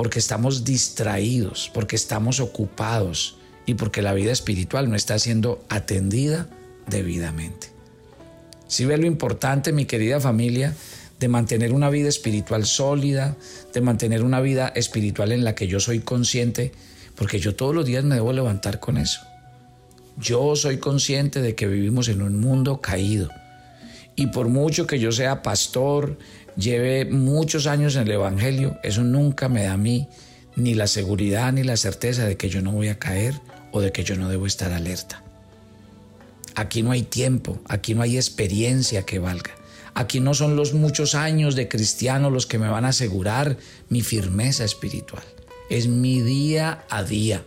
Porque 0.00 0.18
estamos 0.18 0.64
distraídos, 0.64 1.70
porque 1.74 1.94
estamos 1.94 2.40
ocupados 2.40 3.36
y 3.66 3.74
porque 3.74 4.00
la 4.00 4.14
vida 4.14 4.32
espiritual 4.32 4.88
no 4.88 4.96
está 4.96 5.18
siendo 5.18 5.62
atendida 5.68 6.48
debidamente. 6.86 7.66
Si 8.66 8.86
ve 8.86 8.96
lo 8.96 9.04
importante, 9.04 9.74
mi 9.74 9.84
querida 9.84 10.18
familia, 10.18 10.74
de 11.18 11.28
mantener 11.28 11.74
una 11.74 11.90
vida 11.90 12.08
espiritual 12.08 12.64
sólida, 12.64 13.36
de 13.74 13.82
mantener 13.82 14.22
una 14.24 14.40
vida 14.40 14.68
espiritual 14.68 15.32
en 15.32 15.44
la 15.44 15.54
que 15.54 15.66
yo 15.66 15.80
soy 15.80 16.00
consciente, 16.00 16.72
porque 17.14 17.38
yo 17.38 17.54
todos 17.54 17.74
los 17.74 17.84
días 17.84 18.02
me 18.02 18.14
debo 18.14 18.32
levantar 18.32 18.80
con 18.80 18.96
eso. 18.96 19.20
Yo 20.16 20.56
soy 20.56 20.78
consciente 20.78 21.42
de 21.42 21.54
que 21.54 21.66
vivimos 21.66 22.08
en 22.08 22.22
un 22.22 22.40
mundo 22.40 22.80
caído. 22.80 23.28
Y 24.16 24.28
por 24.28 24.48
mucho 24.48 24.86
que 24.86 24.98
yo 24.98 25.12
sea 25.12 25.42
pastor, 25.42 26.16
lleve 26.56 27.04
muchos 27.04 27.66
años 27.66 27.96
en 27.96 28.02
el 28.02 28.12
Evangelio, 28.12 28.78
eso 28.82 29.02
nunca 29.02 29.48
me 29.48 29.64
da 29.64 29.74
a 29.74 29.76
mí 29.76 30.08
ni 30.56 30.74
la 30.74 30.86
seguridad 30.86 31.52
ni 31.52 31.62
la 31.62 31.76
certeza 31.76 32.26
de 32.26 32.36
que 32.36 32.48
yo 32.48 32.62
no 32.62 32.72
voy 32.72 32.88
a 32.88 32.98
caer 32.98 33.34
o 33.72 33.80
de 33.80 33.92
que 33.92 34.04
yo 34.04 34.16
no 34.16 34.28
debo 34.28 34.46
estar 34.46 34.72
alerta. 34.72 35.22
Aquí 36.54 36.82
no 36.82 36.90
hay 36.90 37.02
tiempo, 37.02 37.60
aquí 37.68 37.94
no 37.94 38.02
hay 38.02 38.16
experiencia 38.16 39.04
que 39.04 39.18
valga. 39.18 39.52
Aquí 39.94 40.20
no 40.20 40.34
son 40.34 40.56
los 40.56 40.72
muchos 40.72 41.14
años 41.14 41.56
de 41.56 41.68
cristiano 41.68 42.30
los 42.30 42.46
que 42.46 42.58
me 42.58 42.68
van 42.68 42.84
a 42.84 42.88
asegurar 42.88 43.56
mi 43.88 44.02
firmeza 44.02 44.64
espiritual. 44.64 45.24
Es 45.68 45.88
mi 45.88 46.20
día 46.20 46.84
a 46.90 47.02
día, 47.02 47.44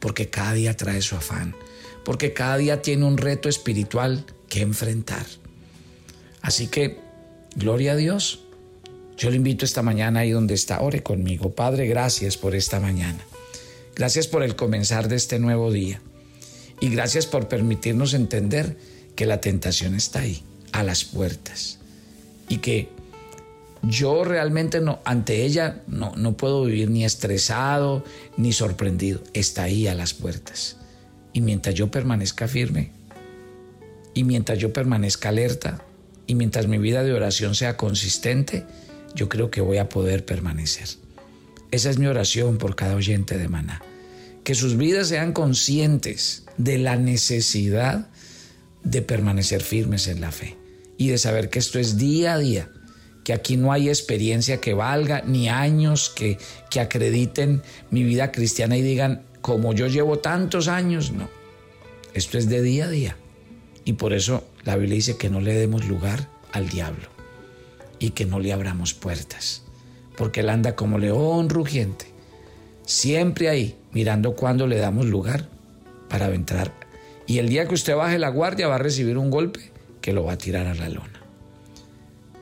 porque 0.00 0.30
cada 0.30 0.52
día 0.52 0.76
trae 0.76 1.02
su 1.02 1.16
afán, 1.16 1.54
porque 2.04 2.32
cada 2.32 2.56
día 2.56 2.82
tiene 2.82 3.04
un 3.04 3.18
reto 3.18 3.48
espiritual 3.48 4.24
que 4.48 4.62
enfrentar. 4.62 5.26
Así 6.42 6.66
que 6.66 7.03
Gloria 7.56 7.92
a 7.92 7.96
Dios. 7.96 8.40
Yo 9.16 9.30
le 9.30 9.36
invito 9.36 9.64
esta 9.64 9.82
mañana 9.82 10.20
ahí 10.20 10.30
donde 10.30 10.54
está, 10.54 10.80
ore 10.80 11.02
conmigo. 11.02 11.54
Padre, 11.54 11.86
gracias 11.86 12.36
por 12.36 12.54
esta 12.54 12.80
mañana. 12.80 13.24
Gracias 13.94 14.26
por 14.26 14.42
el 14.42 14.56
comenzar 14.56 15.08
de 15.08 15.16
este 15.16 15.38
nuevo 15.38 15.70
día. 15.70 16.00
Y 16.80 16.88
gracias 16.88 17.26
por 17.26 17.48
permitirnos 17.48 18.12
entender 18.12 18.76
que 19.14 19.26
la 19.26 19.40
tentación 19.40 19.94
está 19.94 20.20
ahí, 20.20 20.42
a 20.72 20.82
las 20.82 21.04
puertas. 21.04 21.78
Y 22.48 22.58
que 22.58 22.88
yo 23.82 24.24
realmente 24.24 24.80
no, 24.80 24.98
ante 25.04 25.44
ella 25.44 25.82
no, 25.86 26.12
no 26.16 26.36
puedo 26.36 26.64
vivir 26.64 26.90
ni 26.90 27.04
estresado 27.04 28.04
ni 28.36 28.52
sorprendido. 28.52 29.22
Está 29.32 29.64
ahí 29.64 29.86
a 29.86 29.94
las 29.94 30.12
puertas. 30.12 30.76
Y 31.32 31.40
mientras 31.40 31.76
yo 31.76 31.90
permanezca 31.90 32.48
firme, 32.48 32.90
y 34.12 34.24
mientras 34.24 34.58
yo 34.58 34.72
permanezca 34.72 35.28
alerta, 35.28 35.84
y 36.26 36.34
mientras 36.34 36.66
mi 36.66 36.78
vida 36.78 37.02
de 37.02 37.12
oración 37.12 37.54
sea 37.54 37.76
consistente, 37.76 38.64
yo 39.14 39.28
creo 39.28 39.50
que 39.50 39.60
voy 39.60 39.78
a 39.78 39.88
poder 39.88 40.24
permanecer. 40.24 40.88
Esa 41.70 41.90
es 41.90 41.98
mi 41.98 42.06
oración 42.06 42.58
por 42.58 42.76
cada 42.76 42.94
oyente 42.94 43.38
de 43.38 43.48
Maná. 43.48 43.82
Que 44.42 44.54
sus 44.54 44.76
vidas 44.76 45.08
sean 45.08 45.32
conscientes 45.32 46.44
de 46.56 46.78
la 46.78 46.96
necesidad 46.96 48.08
de 48.82 49.02
permanecer 49.02 49.62
firmes 49.62 50.06
en 50.06 50.20
la 50.20 50.30
fe 50.30 50.56
y 50.98 51.08
de 51.08 51.18
saber 51.18 51.50
que 51.50 51.58
esto 51.58 51.78
es 51.78 51.96
día 51.96 52.34
a 52.34 52.38
día, 52.38 52.70
que 53.24 53.32
aquí 53.32 53.56
no 53.56 53.72
hay 53.72 53.88
experiencia 53.88 54.60
que 54.60 54.74
valga, 54.74 55.22
ni 55.26 55.48
años 55.48 56.12
que, 56.14 56.38
que 56.70 56.80
acrediten 56.80 57.62
mi 57.90 58.04
vida 58.04 58.30
cristiana 58.30 58.76
y 58.76 58.82
digan, 58.82 59.24
como 59.40 59.72
yo 59.72 59.86
llevo 59.86 60.18
tantos 60.18 60.68
años, 60.68 61.10
no. 61.12 61.28
Esto 62.12 62.38
es 62.38 62.48
de 62.48 62.62
día 62.62 62.84
a 62.84 62.90
día, 62.90 63.16
Y 63.84 63.94
por 63.94 64.12
eso 64.12 64.44
la 64.64 64.76
Biblia 64.76 64.96
dice 64.96 65.16
que 65.16 65.30
no 65.30 65.40
le 65.40 65.54
demos 65.54 65.86
lugar 65.86 66.28
al 66.52 66.68
diablo 66.68 67.08
y 67.98 68.10
que 68.10 68.24
no 68.24 68.40
le 68.40 68.52
abramos 68.52 68.94
puertas, 68.94 69.62
porque 70.16 70.40
él 70.40 70.48
anda 70.48 70.74
como 70.74 70.98
león 70.98 71.48
rugiente, 71.48 72.06
siempre 72.86 73.48
ahí, 73.48 73.76
mirando 73.92 74.34
cuándo 74.34 74.66
le 74.66 74.78
damos 74.78 75.06
lugar 75.06 75.48
para 76.08 76.32
entrar. 76.34 76.72
Y 77.26 77.38
el 77.38 77.48
día 77.48 77.66
que 77.66 77.74
usted 77.74 77.96
baje 77.96 78.18
la 78.18 78.28
guardia 78.28 78.68
va 78.68 78.76
a 78.76 78.78
recibir 78.78 79.16
un 79.18 79.30
golpe 79.30 79.70
que 80.00 80.12
lo 80.12 80.24
va 80.24 80.32
a 80.32 80.38
tirar 80.38 80.66
a 80.66 80.74
la 80.74 80.88
lona. 80.88 81.20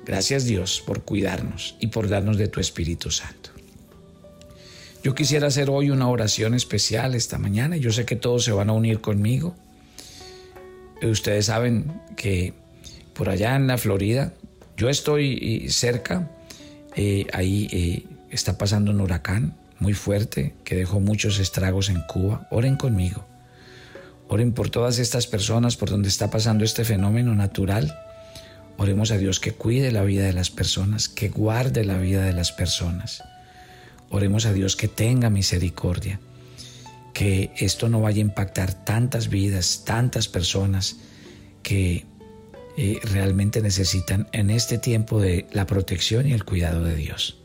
Gracias 0.04 0.44
Dios 0.44 0.82
por 0.84 1.02
cuidarnos 1.02 1.76
y 1.78 1.88
por 1.88 2.08
darnos 2.08 2.36
de 2.36 2.48
tu 2.48 2.60
Espíritu 2.60 3.10
Santo. 3.10 3.50
Yo 5.04 5.14
quisiera 5.14 5.48
hacer 5.48 5.68
hoy 5.68 5.90
una 5.90 6.08
oración 6.08 6.54
especial 6.54 7.14
esta 7.14 7.38
mañana. 7.38 7.76
Yo 7.76 7.92
sé 7.92 8.04
que 8.04 8.14
todos 8.14 8.44
se 8.44 8.52
van 8.52 8.70
a 8.70 8.72
unir 8.72 9.00
conmigo. 9.00 9.54
Ustedes 11.02 11.46
saben 11.46 12.00
que 12.16 12.54
por 13.12 13.28
allá 13.28 13.56
en 13.56 13.66
la 13.66 13.78
Florida, 13.78 14.32
yo 14.76 14.88
estoy 14.88 15.66
cerca, 15.68 16.30
eh, 16.96 17.26
ahí 17.32 17.68
eh, 17.72 18.04
está 18.30 18.56
pasando 18.56 18.90
un 18.90 19.00
huracán 19.00 19.56
muy 19.78 19.94
fuerte 19.94 20.54
que 20.64 20.76
dejó 20.76 21.00
muchos 21.00 21.38
estragos 21.38 21.88
en 21.88 22.00
Cuba. 22.02 22.46
Oren 22.50 22.76
conmigo. 22.76 23.24
Oren 24.28 24.52
por 24.52 24.70
todas 24.70 24.98
estas 24.98 25.26
personas 25.26 25.76
por 25.76 25.90
donde 25.90 26.08
está 26.08 26.30
pasando 26.30 26.64
este 26.64 26.84
fenómeno 26.84 27.34
natural. 27.34 27.98
Oremos 28.78 29.10
a 29.10 29.18
Dios 29.18 29.40
que 29.40 29.52
cuide 29.52 29.92
la 29.92 30.02
vida 30.02 30.24
de 30.24 30.32
las 30.32 30.50
personas, 30.50 31.08
que 31.08 31.28
guarde 31.28 31.84
la 31.84 31.98
vida 31.98 32.24
de 32.24 32.32
las 32.32 32.52
personas. 32.52 33.22
Oremos 34.08 34.46
a 34.46 34.52
Dios 34.52 34.76
que 34.76 34.88
tenga 34.88 35.30
misericordia, 35.30 36.20
que 37.22 37.52
esto 37.56 37.88
no 37.88 38.00
vaya 38.00 38.18
a 38.18 38.26
impactar 38.26 38.84
tantas 38.84 39.28
vidas, 39.28 39.84
tantas 39.84 40.26
personas 40.26 40.96
que 41.62 42.04
eh, 42.76 42.98
realmente 43.04 43.62
necesitan 43.62 44.26
en 44.32 44.50
este 44.50 44.76
tiempo 44.76 45.20
de 45.20 45.46
la 45.52 45.64
protección 45.64 46.26
y 46.26 46.32
el 46.32 46.44
cuidado 46.44 46.82
de 46.82 46.96
Dios. 46.96 47.38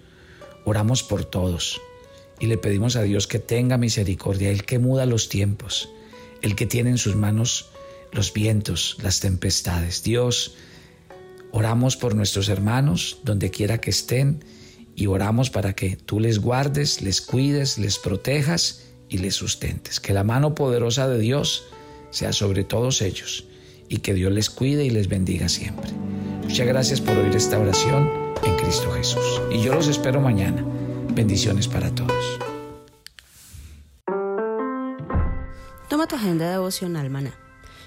Oramos 0.66 1.04
por 1.04 1.26
todos 1.26 1.80
y 2.40 2.48
le 2.48 2.58
pedimos 2.58 2.96
a 2.96 3.04
Dios 3.04 3.28
que 3.28 3.38
tenga 3.38 3.78
misericordia, 3.78 4.50
el 4.50 4.64
que 4.64 4.80
muda 4.80 5.06
los 5.06 5.30
tiempos, 5.30 5.90
el 6.42 6.56
que 6.56 6.66
tiene 6.66 6.90
en 6.90 6.98
sus 6.98 7.16
manos 7.16 7.70
los 8.12 8.34
vientos, 8.34 8.98
las 9.04 9.20
tempestades. 9.20 10.02
Dios, 10.02 10.56
oramos 11.52 11.98
por 11.98 12.16
nuestros 12.16 12.50
hermanos 12.50 13.20
donde 13.24 13.52
quiera 13.52 13.78
que 13.78 13.92
estén 13.92 14.44
y 14.96 15.06
oramos 15.06 15.52
para 15.52 15.74
que 15.74 15.98
tú 15.98 16.20
les 16.20 16.40
guardes, 16.40 17.04
les 17.04 17.22
cuides, 17.22 17.78
les 17.78 18.00
protejas 18.00 18.87
y 19.10 19.20
les 19.20 19.36
sustentes. 19.36 20.00
Que 20.00 20.14
la 20.14 20.24
mano 20.24 20.56
poderosa 20.56 21.08
de 21.08 21.20
Dios 21.20 21.66
sea 22.10 22.34
sobre 22.34 22.64
todos 22.64 23.02
ellos 23.02 23.46
y 23.90 23.98
que 23.98 24.14
Dios 24.14 24.32
les 24.32 24.50
cuide 24.50 24.86
y 24.86 24.90
les 24.90 25.08
bendiga 25.08 25.50
siempre. 25.50 25.92
Muchas 26.44 26.68
gracias 26.68 27.02
por 27.02 27.18
oír 27.18 27.36
esta 27.36 27.60
oración 27.60 28.10
en 28.44 28.56
Cristo 28.56 28.92
Jesús. 28.92 29.42
Y 29.52 29.62
yo 29.62 29.74
los 29.74 29.88
espero 29.88 30.22
mañana. 30.22 30.64
Bendiciones 31.14 31.68
para 31.68 31.94
todos. 31.94 32.40
Toma 35.90 36.08
tu 36.08 36.16
agenda 36.16 36.50
devocional, 36.52 37.10
maná. 37.10 37.34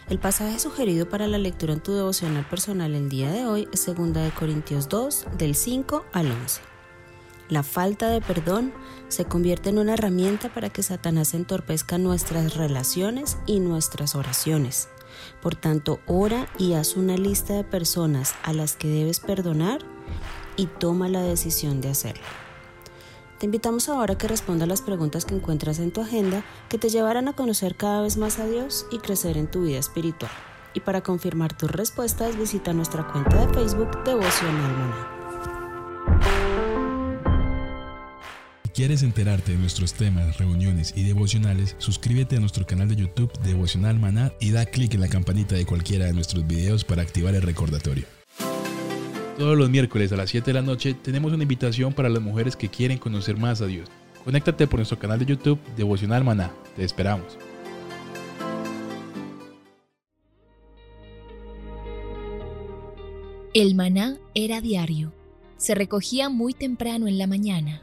El 0.09 0.19
pasaje 0.19 0.59
sugerido 0.59 1.09
para 1.09 1.29
la 1.29 1.39
lectura 1.39 1.73
en 1.73 1.81
tu 1.81 1.95
devocional 1.95 2.45
personal 2.49 2.95
el 2.95 3.09
día 3.09 3.31
de 3.31 3.47
hoy 3.47 3.69
es 3.73 3.87
2 3.87 4.33
Corintios 4.37 4.89
2, 4.89 5.27
del 5.39 5.55
5 5.55 6.05
al 6.13 6.33
11. 6.33 6.70
La 7.51 7.65
falta 7.65 8.09
de 8.09 8.21
perdón 8.21 8.73
se 9.09 9.25
convierte 9.25 9.71
en 9.71 9.79
una 9.79 9.95
herramienta 9.95 10.55
para 10.55 10.71
que 10.71 10.85
Satanás 10.85 11.35
entorpezca 11.35 11.99
nuestras 11.99 12.55
relaciones 12.55 13.39
y 13.45 13.59
nuestras 13.59 14.15
oraciones. 14.15 14.89
Por 15.43 15.57
tanto, 15.57 15.99
ora 16.07 16.49
y 16.59 16.75
haz 16.75 16.97
una 16.97 17.17
lista 17.17 17.55
de 17.55 17.65
personas 17.65 18.37
a 18.45 18.53
las 18.53 18.77
que 18.77 18.87
debes 18.87 19.19
perdonar 19.19 19.81
y 20.57 20.67
toma 20.67 21.09
la 21.09 21.23
decisión 21.23 21.81
de 21.81 21.91
hacerlo. 21.91 22.23
Te 23.41 23.47
invitamos 23.47 23.89
ahora 23.89 24.15
a 24.15 24.19
que 24.19 24.29
respondas 24.29 24.69
las 24.69 24.83
preguntas 24.83 25.25
que 25.25 25.35
encuentras 25.35 25.81
en 25.81 25.91
tu 25.91 26.03
agenda 26.03 26.45
que 26.69 26.79
te 26.79 26.89
llevarán 26.89 27.27
a 27.27 27.33
conocer 27.33 27.75
cada 27.75 28.03
vez 28.03 28.17
más 28.17 28.39
a 28.39 28.47
Dios 28.47 28.87
y 28.93 28.99
crecer 28.99 29.37
en 29.37 29.51
tu 29.51 29.63
vida 29.63 29.79
espiritual. 29.79 30.31
Y 30.73 30.81
para 30.81 31.01
confirmar 31.01 31.57
tus 31.57 31.71
respuestas, 31.71 32.37
visita 32.37 32.73
nuestra 32.73 33.11
cuenta 33.11 33.45
de 33.45 33.53
Facebook 33.53 34.05
Devocional 34.05 34.73
Maná. 34.77 35.20
Quieres 38.81 39.03
enterarte 39.03 39.53
de 39.53 39.59
nuestros 39.59 39.93
temas, 39.93 40.39
reuniones 40.39 40.95
y 40.97 41.03
devocionales, 41.03 41.77
suscríbete 41.77 42.37
a 42.37 42.41
nuestro 42.41 42.65
canal 42.67 42.89
de 42.89 42.97
YouTube 42.97 43.31
Devocional 43.43 44.01
Maná 44.01 44.33
y 44.41 44.53
da 44.53 44.65
clic 44.65 44.95
en 44.95 45.03
la 45.03 45.09
campanita 45.09 45.55
de 45.55 45.67
cualquiera 45.67 46.07
de 46.07 46.15
nuestros 46.15 46.47
videos 46.47 46.83
para 46.83 47.03
activar 47.03 47.35
el 47.35 47.43
recordatorio. 47.43 48.07
Todos 49.37 49.59
los 49.59 49.69
miércoles 49.69 50.13
a 50.13 50.17
las 50.17 50.31
7 50.31 50.47
de 50.47 50.55
la 50.55 50.63
noche 50.63 50.95
tenemos 50.95 51.31
una 51.35 51.43
invitación 51.43 51.93
para 51.93 52.09
las 52.09 52.23
mujeres 52.23 52.57
que 52.57 52.71
quieren 52.71 52.97
conocer 52.97 53.37
más 53.37 53.61
a 53.61 53.67
Dios. 53.67 53.87
Conéctate 54.25 54.67
por 54.67 54.79
nuestro 54.79 54.99
canal 54.99 55.19
de 55.19 55.27
YouTube 55.27 55.61
Devocional 55.77 56.25
Maná. 56.25 56.51
Te 56.75 56.83
esperamos. 56.83 57.37
El 63.53 63.75
maná 63.75 64.17
era 64.35 64.63
diario. 64.63 65.13
Se 65.59 65.75
recogía 65.75 66.31
muy 66.31 66.55
temprano 66.55 67.09
en 67.09 67.19
la 67.19 67.27
mañana 67.27 67.83